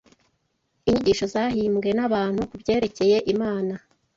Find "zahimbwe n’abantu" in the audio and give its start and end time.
1.33-2.41